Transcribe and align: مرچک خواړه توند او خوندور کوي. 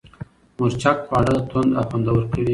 مرچک 0.57 0.97
خواړه 1.07 1.35
توند 1.49 1.71
او 1.77 1.83
خوندور 1.89 2.21
کوي. 2.31 2.49